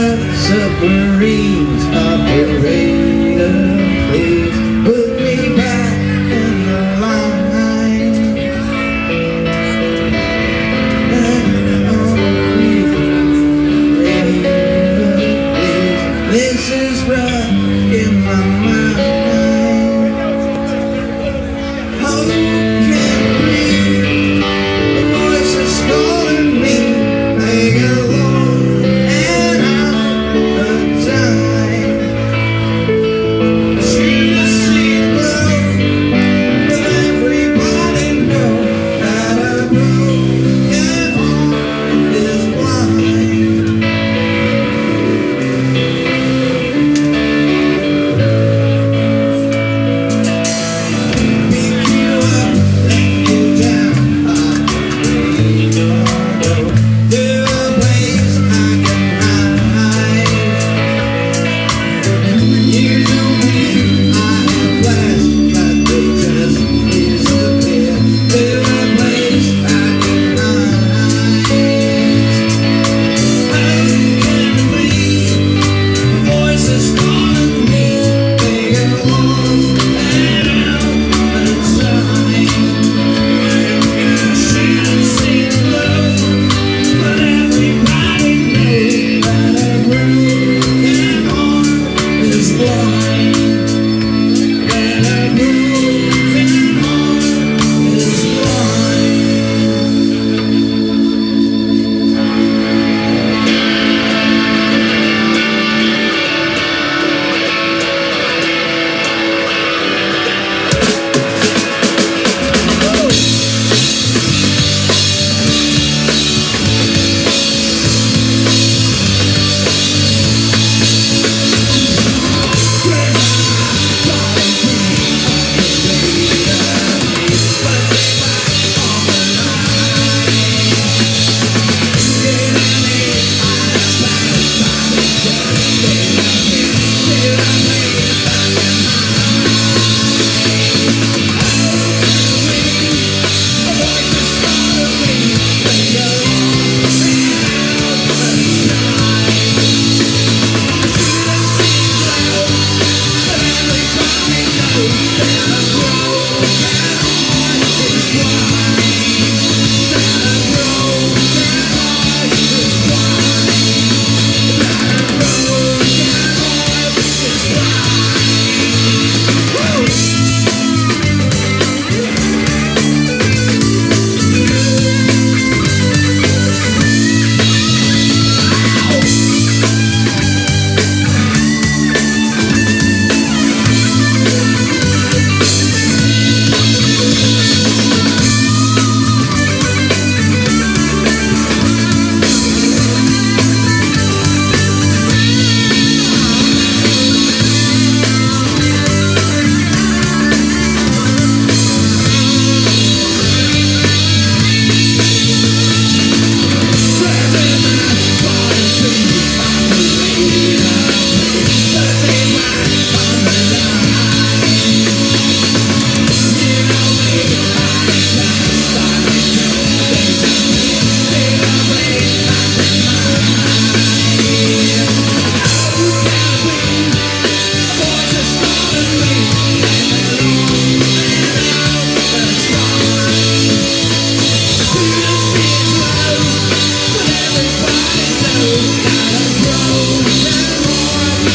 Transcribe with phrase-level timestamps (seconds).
[0.00, 2.89] submarines operate.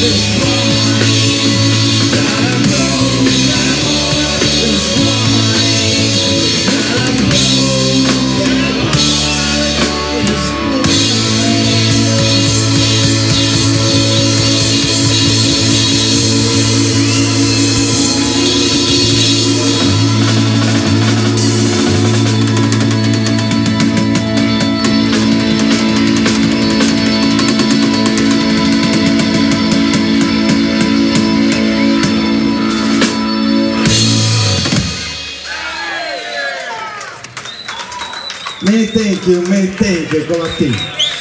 [0.00, 2.29] this morning.
[39.02, 41.19] thank you, many thank you.